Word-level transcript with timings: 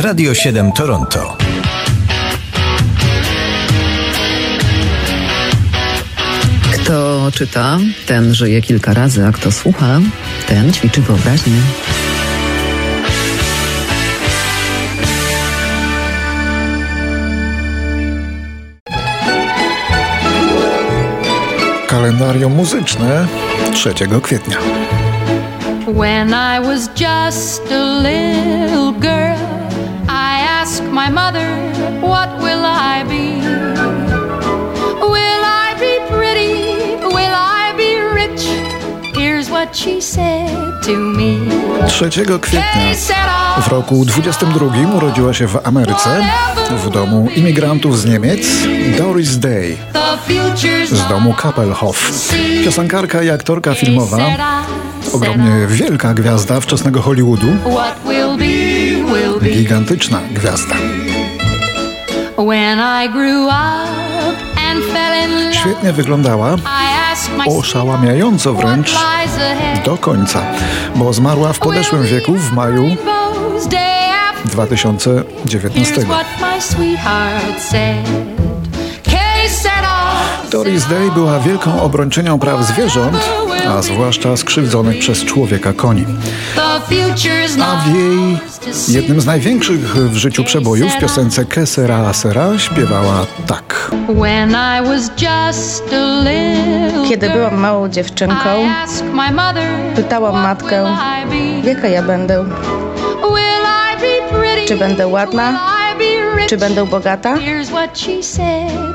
Radio 0.00 0.34
7 0.34 0.72
Toronto. 0.72 1.36
Kto 6.72 7.30
czyta, 7.34 7.78
ten 8.06 8.34
żyje 8.34 8.62
kilka 8.62 8.94
razy, 8.94 9.26
a 9.26 9.32
kto 9.32 9.52
słucha, 9.52 10.00
ten 10.46 10.72
ćwiczy 10.72 11.00
wyobraźnię. 11.00 11.52
Kalendarium 21.86 22.52
muzyczne 22.52 23.26
3 23.72 23.94
kwietnia. 24.22 24.58
When 25.86 26.34
I 26.34 26.60
was 26.60 26.88
just 27.00 27.62
a 27.72 28.00
little 28.02 28.92
girl, 29.00 29.38
I 30.68 30.70
asked 30.70 30.82
my 30.82 31.08
mother, 31.08 31.48
What 32.02 32.28
will 32.40 32.62
I 32.62 33.02
be? 33.04 33.67
What 39.58 39.76
she 39.76 40.00
said 40.00 40.82
to 40.82 40.96
me. 40.96 41.38
3 41.88 42.38
kwietnia 42.40 42.94
w 43.62 43.68
roku 43.68 44.04
22 44.04 44.96
urodziła 44.96 45.34
się 45.34 45.46
w 45.46 45.66
Ameryce, 45.66 46.24
w 46.70 46.90
domu 46.90 47.28
imigrantów 47.36 47.98
z 47.98 48.04
Niemiec, 48.04 48.46
Doris 48.98 49.38
Day 49.38 49.76
z 50.92 51.08
domu 51.08 51.34
Kappelhof. 51.34 52.12
Piosenkarka 52.64 53.22
i 53.22 53.30
aktorka 53.30 53.74
filmowa, 53.74 54.18
ogromnie 55.12 55.66
wielka 55.68 56.14
gwiazda 56.14 56.60
wczesnego 56.60 57.02
Hollywoodu, 57.02 57.56
gigantyczna 59.42 60.20
gwiazda. 60.30 60.74
When 62.36 62.78
I 62.78 63.08
grew 63.12 63.46
up 63.46 64.07
Świetnie 65.52 65.92
wyglądała, 65.92 66.56
oszałamiająco 67.46 68.54
wręcz 68.54 68.94
do 69.84 69.96
końca, 69.96 70.42
bo 70.96 71.12
zmarła 71.12 71.52
w 71.52 71.58
podeszłym 71.58 72.04
wieku 72.04 72.34
w 72.34 72.52
maju 72.52 72.82
Rainbows 72.82 73.68
day 73.68 74.12
after 74.30 74.50
2019. 74.52 76.06
Doris 80.68 80.86
Day 80.88 81.10
była 81.10 81.38
wielką 81.38 81.82
obrończynią 81.82 82.38
praw 82.38 82.64
zwierząt, 82.64 83.30
a 83.68 83.82
zwłaszcza 83.82 84.36
skrzywdzonych 84.36 84.98
przez 84.98 85.24
człowieka 85.24 85.72
koni. 85.72 86.04
A 87.62 87.76
w 87.80 87.94
jej 87.94 88.38
jednym 88.88 89.20
z 89.20 89.26
największych 89.26 89.80
w 89.96 90.16
życiu 90.16 90.44
przebojów, 90.44 90.96
piosence 91.00 91.44
Que 91.44 91.66
sera 91.66 92.12
sera, 92.12 92.58
śpiewała 92.58 93.26
tak. 93.46 93.90
Kiedy 97.08 97.30
byłam 97.30 97.54
małą 97.54 97.88
dziewczynką, 97.88 98.68
pytałam 99.96 100.42
matkę, 100.42 100.96
jaka 101.64 101.88
ja 101.88 102.02
będę? 102.02 102.44
Czy 104.68 104.76
będę 104.76 105.06
ładna? 105.06 105.77
Czy 106.46 106.56
będę 106.56 106.86
bogata? 106.86 107.34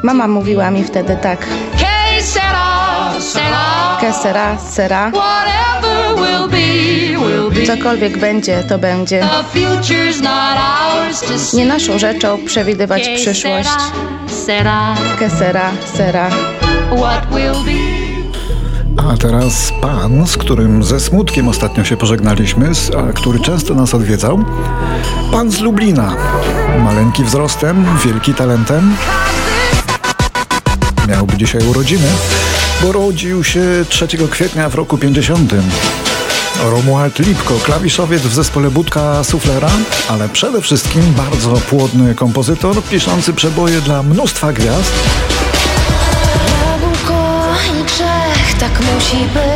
Mama 0.03 0.27
mówiła 0.27 0.71
mi 0.71 0.83
wtedy 0.83 1.17
tak. 1.21 1.39
Que 4.01 4.13
sera. 4.13 5.11
Cokolwiek 7.67 8.17
będzie, 8.17 8.63
to 8.69 8.77
będzie. 8.77 9.23
Nie 11.53 11.65
naszą 11.65 11.99
rzeczą 11.99 12.37
przewidywać 12.45 13.09
przyszłość. 13.15 13.69
said 13.69 13.85
I, 14.27 14.33
said 14.45 14.65
I, 14.65 15.17
Que 15.19 15.29
sera, 15.29 15.71
sera. 15.97 16.29
what 16.91 17.25
will 17.31 17.63
be. 17.65 18.12
A 18.97 19.17
teraz 19.17 19.73
pan, 19.81 20.27
z 20.27 20.37
którym 20.37 20.83
ze 20.83 20.99
smutkiem 20.99 21.47
ostatnio 21.47 21.83
się 21.83 21.97
pożegnaliśmy, 21.97 22.71
a 22.97 23.13
który 23.13 23.39
często 23.39 23.75
nas 23.75 23.93
odwiedzał. 23.93 24.45
Pan 25.31 25.51
z 25.51 25.59
Lublina. 25.59 26.15
Maleńki 26.79 27.23
wzrostem, 27.23 27.85
wielki 28.05 28.33
talentem. 28.33 28.95
Miałby 31.07 31.37
dzisiaj 31.37 31.61
urodziny, 31.69 32.07
bo 32.81 32.91
rodził 32.91 33.43
się 33.43 33.61
3 33.89 34.07
kwietnia 34.07 34.69
w 34.69 34.75
roku 34.75 34.97
50. 34.97 35.53
Romuald 36.63 37.19
Lipko, 37.19 37.53
klawiszowiec 37.63 38.21
w 38.21 38.33
zespole 38.33 38.71
Budka 38.71 39.23
Suflera, 39.23 39.71
ale 40.09 40.29
przede 40.29 40.61
wszystkim 40.61 41.13
bardzo 41.13 41.51
płodny 41.51 42.15
kompozytor, 42.15 42.83
piszący 42.83 43.33
przeboje 43.33 43.81
dla 43.81 44.03
mnóstwa 44.03 44.53
gwiazd. 44.53 44.93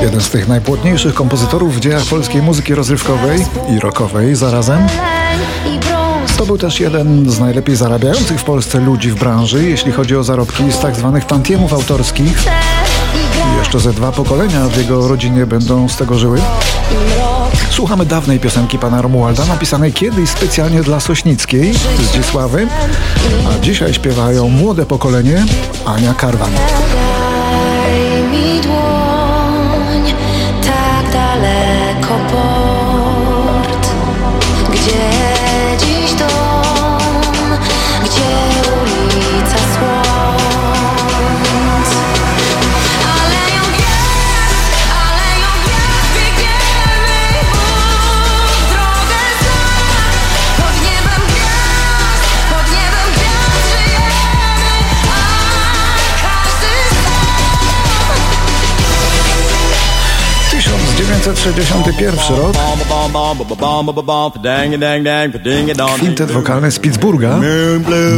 Jeden 0.01 0.22
z 0.22 0.29
tych 0.29 0.47
najpłodniejszych 0.47 1.13
kompozytorów 1.13 1.75
w 1.75 1.79
dziejach 1.79 2.05
polskiej 2.05 2.41
muzyki 2.41 2.75
rozrywkowej 2.75 3.45
i 3.69 3.79
rockowej 3.79 4.35
zarazem. 4.35 4.88
To 6.38 6.45
był 6.45 6.57
też 6.57 6.79
jeden 6.79 7.29
z 7.29 7.39
najlepiej 7.39 7.75
zarabiających 7.75 8.39
w 8.39 8.44
Polsce 8.44 8.79
ludzi 8.79 9.11
w 9.11 9.16
branży, 9.16 9.69
jeśli 9.69 9.91
chodzi 9.91 10.16
o 10.16 10.23
zarobki 10.23 10.72
z 10.72 10.79
tak 10.79 10.95
zwanych 10.95 11.25
tantiemów 11.25 11.73
autorskich. 11.73 12.44
I 13.53 13.59
jeszcze 13.59 13.79
ze 13.79 13.94
dwa 13.94 14.11
pokolenia 14.11 14.66
w 14.66 14.78
jego 14.78 15.07
rodzinie 15.07 15.45
będą 15.45 15.89
z 15.89 15.97
tego 15.97 16.17
żyły. 16.17 16.41
Słuchamy 17.69 18.05
dawnej 18.05 18.39
piosenki 18.39 18.79
pana 18.79 19.01
Romualda, 19.01 19.45
napisanej 19.45 19.94
kiedyś 19.94 20.29
specjalnie 20.29 20.84
dla 20.84 20.99
Sośnickiej, 20.99 21.73
Zdzisławy, 22.03 22.67
a 23.49 23.59
dzisiaj 23.59 23.94
śpiewają 23.94 24.49
młode 24.49 24.85
pokolenie 24.85 25.45
Ania 25.85 26.13
Karwan. 26.13 26.51
1961 61.34 62.38
rok. 62.38 62.56
Kwintet 65.98 66.32
wokalny 66.32 66.72
z 66.72 66.80
Pittsburgha, 66.80 67.40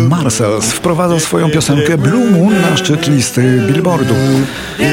Marcells, 0.10 0.66
wprowadza 0.66 1.20
swoją 1.20 1.50
piosenkę 1.50 1.98
Blue 1.98 2.32
Moon 2.32 2.62
na 2.62 2.78
szczyt 2.78 3.08
listy 3.08 3.62
Billboardu. 3.68 4.14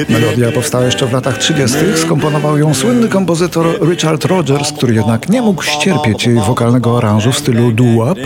Melodia 0.09 0.53
powstała 0.53 0.85
jeszcze 0.85 1.07
w 1.07 1.13
latach 1.13 1.39
30. 1.39 1.79
Skomponował 1.97 2.59
ją 2.59 2.75
słynny 2.75 3.09
kompozytor 3.09 3.89
Richard 3.91 4.25
Rogers, 4.25 4.73
który 4.73 4.95
jednak 4.95 5.29
nie 5.29 5.43
mógł 5.43 5.63
ścierpieć 5.63 6.27
jej 6.27 6.37
wokalnego 6.37 6.99
aranżu 6.99 7.33
w 7.33 7.39
stylu 7.39 7.73
doo-wop. 7.73 8.19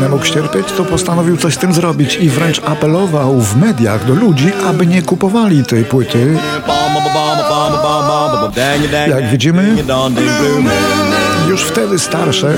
Nie 0.00 0.08
mógł 0.08 0.24
ścierpieć, 0.24 0.72
to 0.76 0.84
postanowił 0.84 1.36
coś 1.36 1.54
z 1.54 1.58
tym 1.58 1.72
zrobić 1.72 2.16
i 2.16 2.30
wręcz 2.30 2.60
apelował 2.64 3.40
w 3.40 3.56
mediach 3.56 4.06
do 4.06 4.14
ludzi, 4.14 4.52
aby 4.66 4.86
nie 4.86 5.02
kupowali 5.02 5.64
tej 5.64 5.84
płyty. 5.84 6.36
Jak 9.08 9.30
widzimy, 9.30 9.76
już 11.48 11.64
wtedy 11.64 11.98
starsze 11.98 12.54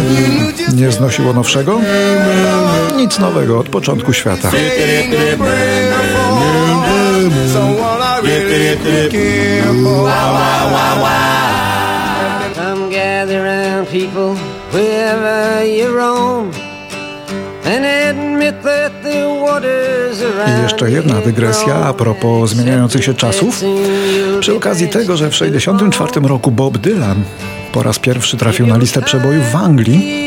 nie 0.75 0.93
znosiło 0.93 1.33
nowszego. 1.33 1.81
Nic 2.97 3.19
nowego 3.19 3.59
od 3.59 3.69
początku 3.69 4.13
świata. 4.13 4.51
People 13.93 14.35
wherever 14.73 15.65
you 15.65 15.89
roam 15.95 16.66
I 20.49 20.63
jeszcze 20.63 20.91
jedna 20.91 21.21
dygresja 21.21 21.75
a 21.75 21.93
propos 21.93 22.51
zmieniających 22.51 23.05
się 23.05 23.15
czasów. 23.15 23.63
Przy 24.41 24.57
okazji 24.57 24.89
tego, 24.89 25.17
że 25.17 25.31
w 25.31 25.33
1964 25.33 26.29
roku 26.29 26.51
Bob 26.51 26.79
Dylan 26.79 27.23
po 27.73 27.83
raz 27.83 27.99
pierwszy 27.99 28.37
trafił 28.37 28.67
na 28.67 28.77
listę 28.77 29.03
przebojów 29.03 29.51
w 29.51 29.57
Anglii 29.57 30.27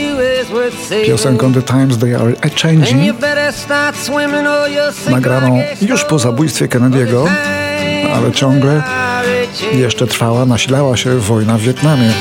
piosenką 1.06 1.54
The 1.54 1.62
Times 1.62 1.98
They 1.98 2.18
Are 2.18 2.34
A 2.42 2.62
Changing, 2.62 3.16
nagraną 5.10 5.62
już 5.82 6.04
po 6.04 6.20
zabójstwie 6.20 6.68
Kennedy'ego, 6.68 7.28
ale 8.14 8.32
ciągle. 8.32 8.84
Jeszcze 9.74 10.08
trwała, 10.08 10.46
nasilała 10.46 10.98
się 10.98 11.18
wojna 11.18 11.58
w 11.58 11.62
Wietnamie. 11.62 12.12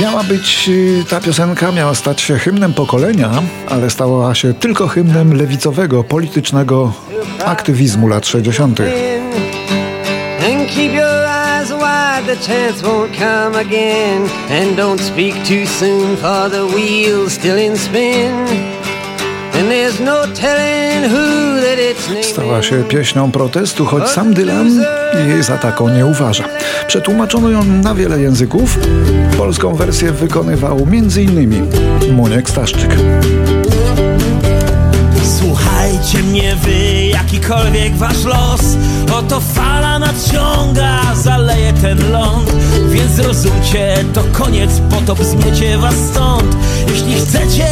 Miała 0.00 0.24
być 0.24 0.68
y, 0.68 1.04
ta 1.10 1.20
piosenka, 1.20 1.72
miała 1.72 1.94
stać 1.94 2.20
się 2.20 2.38
hymnem 2.38 2.74
pokolenia, 2.74 3.30
ale 3.68 3.90
stała 3.90 4.34
się 4.34 4.54
tylko 4.54 4.88
hymnem 4.88 5.34
lewicowego, 5.34 6.04
politycznego 6.04 6.92
aktywizmu 7.44 8.08
lat 8.08 8.26
60. 8.26 8.80
And 14.48 14.76
the. 17.92 18.75
Stała 22.22 22.62
się 22.62 22.84
pieśnią 22.84 23.32
protestu, 23.32 23.84
choć 23.84 24.08
sam 24.08 24.34
Dylan 24.34 24.84
jej 25.28 25.42
za 25.42 25.58
taką 25.58 25.88
nie 25.88 26.06
uważa. 26.06 26.44
Przetłumaczono 26.86 27.50
ją 27.50 27.64
na 27.64 27.94
wiele 27.94 28.20
języków. 28.20 28.78
Polską 29.36 29.74
wersję 29.74 30.12
wykonywał 30.12 30.86
m.in. 30.92 31.66
Muniek 32.12 32.50
Staszczyk. 32.50 32.90
Słuchajcie 35.86 36.22
mnie 36.22 36.56
wy, 36.56 37.06
jakikolwiek 37.06 37.96
wasz 37.96 38.24
los. 38.24 38.60
Oto 39.18 39.40
fala 39.40 39.98
nadciąga, 39.98 41.14
zaleje 41.14 41.72
ten 41.72 42.10
ląd. 42.12 42.52
Więc 42.88 43.12
zrozumcie, 43.12 44.04
to 44.14 44.24
koniec, 44.32 44.70
potop 44.90 45.18
zmiecie 45.22 45.78
was 45.78 45.94
stąd. 45.94 46.56
Jeśli 46.88 47.14
chcecie 47.14 47.66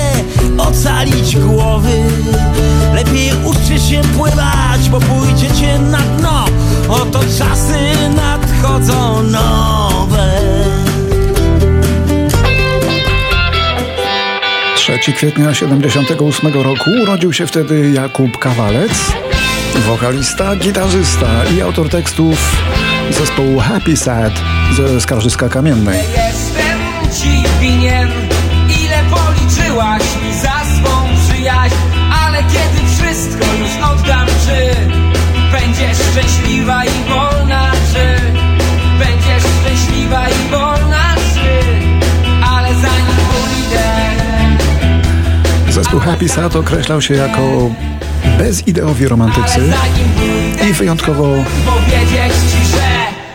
ocalić 0.59 1.37
głowy 1.37 2.05
Lepiej 2.95 3.31
uczcie 3.45 3.79
się 3.79 4.01
pływać, 4.17 4.89
bo 4.91 5.01
pójdziecie 5.01 5.79
na 5.79 5.99
dno 5.99 6.45
3 15.05 15.13
kwietnia 15.13 15.55
78 15.55 16.63
roku 16.63 16.91
urodził 17.03 17.33
się 17.33 17.47
wtedy 17.47 17.91
Jakub 17.91 18.39
Kawalec, 18.39 18.93
wokalista, 19.87 20.57
gitarzysta 20.57 21.45
i 21.57 21.61
autor 21.61 21.89
tekstów 21.89 22.63
zespołu 23.11 23.59
Happy 23.59 23.97
Sad 23.97 24.33
ze 24.77 25.01
Skarżyska 25.01 25.49
Kamiennej. 25.49 25.99
Zespół 45.95 46.13
Happy 46.13 46.29
Sad 46.29 46.57
określał 46.57 47.03
się 47.03 47.15
jako 47.15 47.71
bezideowi 48.39 49.09
romantycy 49.09 49.61
i 50.71 50.73
wyjątkowo 50.73 51.45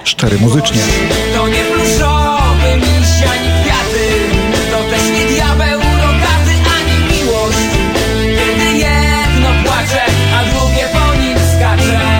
szczery 0.03 0.37
muzycznie. 0.37 0.81
To 1.35 1.47
nie 1.47 1.63
pluszowy 1.63 2.75
miś 2.75 3.27
ani 3.31 3.49
kwiaty 3.63 4.05
To 4.71 4.77
też 4.89 5.03
nie 5.03 5.35
diabeł 5.35 5.79
rogaty 5.79 6.53
ani 6.75 7.13
miłość 7.13 7.57
Kiedy 8.23 8.77
jedno 8.77 9.49
płacze, 9.63 10.01
a 10.35 10.43
drugie 10.43 10.85
po 10.93 11.15
nim 11.21 11.37
skacze 11.37 12.19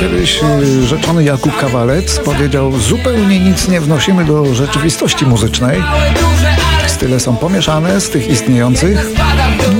Kiedyś 0.00 0.40
y, 0.62 0.86
rzeczony 0.86 1.24
Jakub 1.24 1.56
Kawalec 1.56 2.18
powiedział 2.18 2.78
zupełnie 2.78 3.40
nic 3.40 3.68
nie 3.68 3.80
wnosimy 3.80 4.24
do 4.24 4.54
rzeczywistości 4.54 5.26
muzycznej. 5.26 5.78
Małe, 5.80 6.10
duże, 6.10 6.48
ale 6.48 6.57
Style 6.98 7.20
są 7.20 7.36
pomieszane 7.36 8.00
z 8.00 8.10
tych 8.10 8.28
istniejących. 8.28 9.06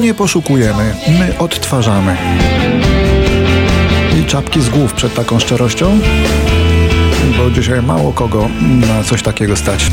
Nie 0.00 0.14
poszukujemy, 0.14 0.94
my 1.08 1.38
odtwarzamy. 1.38 2.16
I 4.20 4.24
czapki 4.24 4.60
z 4.60 4.68
głów 4.68 4.92
przed 4.92 5.14
taką 5.14 5.38
szczerością, 5.38 5.98
bo 7.38 7.50
dzisiaj 7.50 7.82
mało 7.82 8.12
kogo 8.12 8.48
na 8.60 9.04
coś 9.04 9.22
takiego 9.22 9.56
stać. 9.56 9.90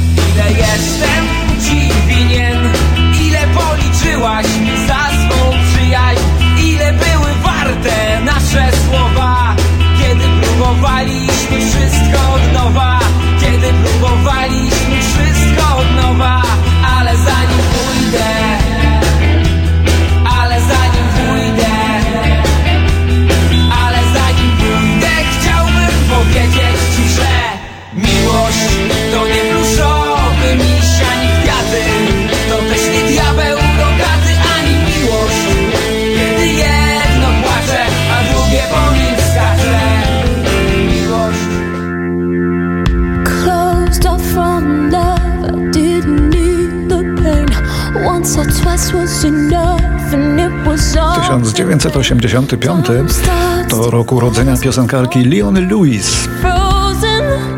1985 51.91 52.85
to 53.69 53.89
rok 53.91 54.11
urodzenia 54.11 54.57
piosenkarki 54.57 55.25
Leony 55.25 55.61
Lewis, 55.61 56.27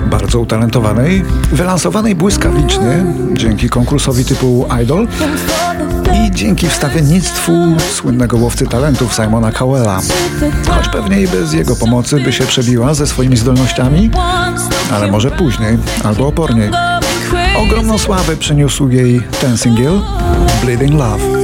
bardzo 0.10 0.40
utalentowanej, 0.40 1.24
wylansowanej 1.52 2.16
błyskawicznie 2.16 3.06
dzięki 3.34 3.70
konkursowi 3.70 4.26
typu 4.26 4.68
Idol 4.84 5.08
i 6.14 6.32
dzięki 6.32 6.70
wstawiennictwu 6.70 7.52
słynnego 7.94 8.38
łowcy 8.38 8.68
talentów 8.68 9.16
Simona 9.16 9.52
Cowella. 9.52 10.02
Choć 10.70 10.90
pewnie 10.90 11.22
i 11.22 11.28
bez 11.28 11.54
jego 11.54 11.76
pomocy 11.76 12.20
by 12.20 12.34
się 12.34 12.44
przebiła 12.44 12.94
ze 12.94 13.08
swoimi 13.08 13.38
zdolnościami, 13.38 14.12
ale 14.92 15.12
może 15.12 15.32
później 15.32 15.78
albo 16.04 16.28
oporniej. 16.28 16.70
Ogromną 17.58 17.98
sławę 17.98 18.38
przyniósł 18.38 18.90
jej 18.90 19.22
ten 19.42 19.58
singiel 19.58 20.02
Bleeding 20.64 20.94
Love. 20.94 21.37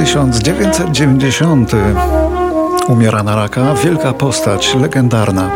1990 0.00 1.72
umiera 2.88 3.22
na 3.22 3.36
raka 3.36 3.74
wielka 3.74 4.12
postać, 4.12 4.74
legendarna, 4.74 5.50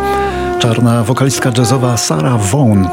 czarna 0.59 1.05
wokalistka 1.05 1.51
jazzowa 1.59 1.97
Sarah 1.97 2.41
Vaughan. 2.41 2.89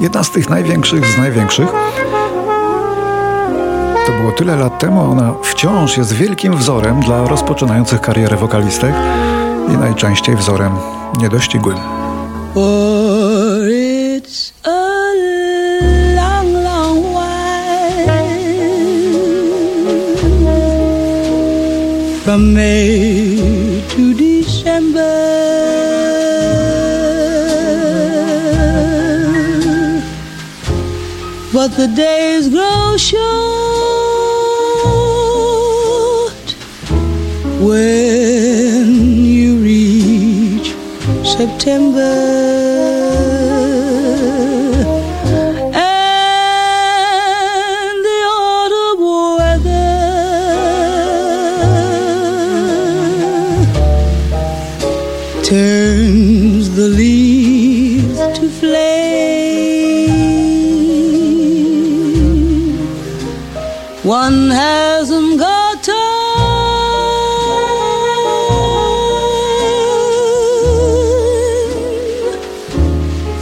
Jedna 0.00 0.24
z 0.24 0.30
tych 0.30 0.50
największych 0.50 1.06
z 1.06 1.18
największych. 1.18 1.68
To 4.06 4.12
było 4.20 4.32
tyle 4.32 4.56
lat 4.56 4.78
temu, 4.78 5.10
ona 5.12 5.32
wciąż 5.42 5.96
jest 5.96 6.12
wielkim 6.12 6.56
wzorem 6.56 7.00
dla 7.00 7.24
rozpoczynających 7.24 8.00
karierę 8.00 8.36
wokalistek 8.36 8.94
i 9.68 9.76
najczęściej 9.76 10.36
wzorem 10.36 10.72
niedościgłym. 11.18 11.76
From 22.30 22.54
May 22.54 23.82
to 23.88 24.14
December. 24.14 25.00
But 31.52 31.70
the 31.76 31.88
days 31.88 32.48
grow 32.48 32.96
short 32.96 33.20
when 37.68 38.86
you 39.32 39.56
reach 39.58 40.68
September. 41.26 42.29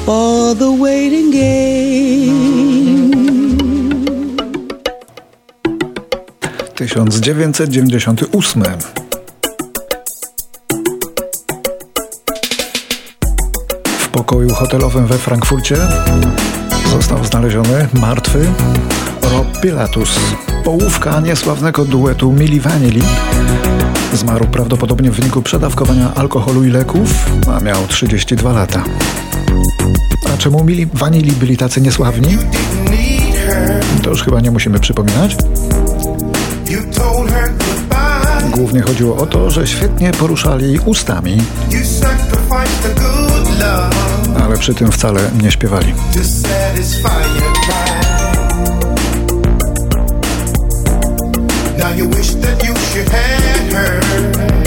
For 0.09 0.57
the 0.57 0.71
waiting 0.83 1.31
game. 1.33 2.39
1998. 6.75 8.63
W 13.99 14.09
pokoju 14.09 14.55
hotelowym 14.55 15.07
we 15.07 15.19
Frankfurcie 15.19 15.77
został 16.91 17.25
znaleziony 17.25 17.89
martwy 17.93 18.47
Rob 19.23 19.61
Pilatus. 19.61 20.19
Połówka 20.65 21.21
niesławnego 21.21 21.85
duetu 21.85 22.33
Mili 22.33 22.61
Vanilli. 22.61 23.03
Zmarł 24.15 24.47
prawdopodobnie 24.47 25.11
w 25.11 25.15
wyniku 25.15 25.43
przedawkowania 25.43 26.15
alkoholu 26.15 26.65
i 26.65 26.71
leków, 26.71 27.31
a 27.57 27.61
miał 27.61 27.87
32 27.87 28.53
lata. 28.53 28.85
Czemu 30.39 30.65
Mili 30.65 30.87
Vanilli 30.87 31.33
byli 31.33 31.57
tacy 31.57 31.81
niesławni? 31.81 32.39
To 34.03 34.11
już 34.11 34.23
chyba 34.23 34.41
nie 34.41 34.51
musimy 34.51 34.81
przypominać. 34.81 35.37
Głównie 38.51 38.83
chodziło 38.83 39.17
o 39.17 39.27
to, 39.27 39.51
że 39.51 39.67
świetnie 39.67 40.11
poruszali 40.11 40.79
ustami, 40.79 41.39
ale 44.45 44.59
przy 44.59 44.75
tym 44.75 44.93
wcale 44.93 45.21
nie 45.43 45.51
śpiewali. 45.51 45.95
Now 51.79 51.99
you 51.99 52.09
wish 52.09 52.35
that 52.35 52.69
you 52.69 52.75
should 52.75 53.09
have 53.09 54.58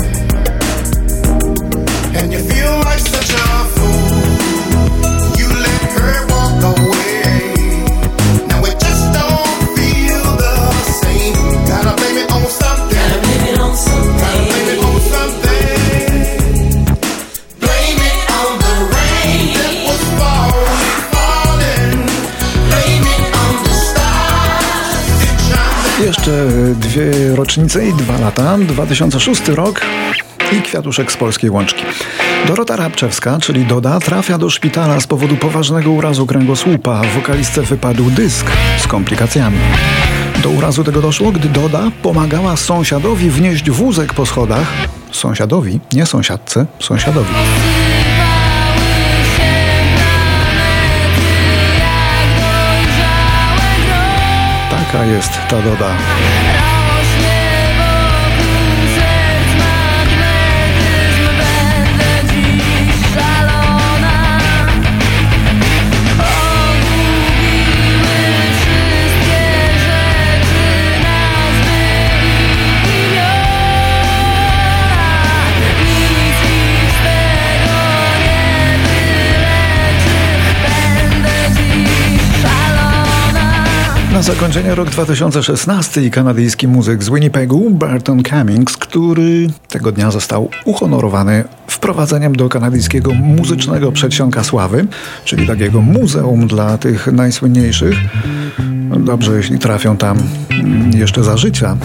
dwie 27.52 27.64
rocznice 27.64 27.88
i 27.88 27.94
dwa 27.94 28.18
lata, 28.18 28.58
2006 28.58 29.48
rok 29.48 29.82
i 30.52 30.62
kwiatuszek 30.62 31.12
z 31.12 31.18
polskiej 31.18 31.50
łączki. 31.50 31.84
Dorota 32.48 32.76
Rabczewska, 32.76 33.38
czyli 33.42 33.66
Doda, 33.66 34.00
trafia 34.00 34.38
do 34.38 34.50
szpitala 34.50 35.00
z 35.00 35.08
powodu 35.08 35.38
poważnego 35.38 35.92
urazu 35.92 36.26
kręgosłupa. 36.26 37.02
Wokalistce 37.16 37.62
wypadł 37.62 38.12
dysk 38.12 38.52
z 38.78 38.88
komplikacjami. 38.88 39.58
Do 40.44 40.50
urazu 40.50 40.84
tego 40.84 41.02
doszło, 41.02 41.32
gdy 41.32 41.50
Doda 41.50 41.92
pomagała 42.02 42.58
sąsiadowi 42.58 43.30
wnieść 43.30 43.70
wózek 43.70 44.14
po 44.14 44.26
schodach. 44.26 44.74
Sąsiadowi, 45.12 45.80
nie 45.94 46.06
sąsiadce, 46.06 46.66
sąsiadowi. 46.80 47.34
Taka 54.70 55.06
jest 55.06 55.32
ta 55.50 55.62
Doda. 55.62 55.96
Na 84.14 84.22
zakończenie 84.22 84.76
rok 84.76 84.90
2016 84.90 86.02
i 86.02 86.12
kanadyjski 86.12 86.68
muzyk 86.68 87.04
z 87.04 87.10
Winnipegu 87.10 87.70
Barton 87.70 88.24
Cummings, 88.24 88.78
który 88.78 89.48
tego 89.70 89.92
dnia 89.92 90.12
został 90.12 90.50
uhonorowany 90.66 91.44
wprowadzeniem 91.68 92.36
do 92.36 92.50
kanadyjskiego 92.50 93.14
muzycznego 93.14 93.92
przedsionka 93.92 94.44
sławy, 94.44 94.88
czyli 95.26 95.48
takiego 95.48 95.82
muzeum 95.82 96.48
dla 96.48 96.78
tych 96.78 97.08
najsłynniejszych. 97.08 97.96
Dobrze, 99.00 99.38
jeśli 99.38 99.60
trafią 99.60 99.98
tam 99.98 100.18
mm, 100.50 100.92
jeszcze 100.92 101.24
za 101.24 101.38
życia. 101.38 101.78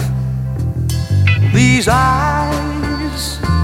These 1.53 1.91
eyes 1.91 3.56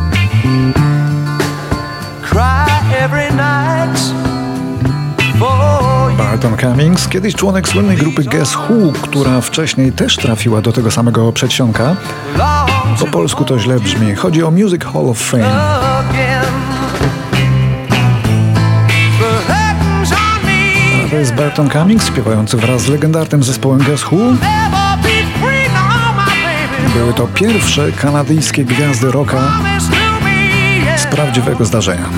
Barton 6.43 6.69
Cummings, 6.71 7.07
kiedyś 7.07 7.35
członek 7.35 7.67
słynnej 7.67 7.97
grupy 7.97 8.23
Guess 8.23 8.55
Who, 8.55 8.93
która 9.01 9.41
wcześniej 9.41 9.91
też 9.91 10.17
trafiła 10.17 10.61
do 10.61 10.73
tego 10.73 10.91
samego 10.91 11.31
przedsionka. 11.31 11.95
Po 12.99 13.05
polsku 13.05 13.45
to 13.45 13.59
źle 13.59 13.79
brzmi. 13.79 14.15
Chodzi 14.15 14.43
o 14.43 14.51
Music 14.51 14.83
Hall 14.83 15.09
of 15.09 15.17
Fame. 15.17 15.53
A 21.05 21.09
to 21.09 21.15
jest 21.15 21.33
Barton 21.33 21.69
Cummings, 21.69 22.07
śpiewający 22.07 22.57
wraz 22.57 22.81
z 22.81 22.87
legendarnym 22.87 23.43
zespołem 23.43 23.79
Guess 23.79 24.11
Who. 24.11 24.17
Były 26.93 27.13
to 27.13 27.27
pierwsze 27.27 27.91
kanadyjskie 27.91 28.65
gwiazdy 28.65 29.11
rocka 29.11 29.51
z 30.97 31.05
prawdziwego 31.05 31.65
zdarzenia. 31.65 32.09